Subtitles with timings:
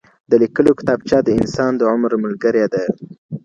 [0.29, 2.83] د لیکلو کتابچه د انسان د عمر ملګرې ده.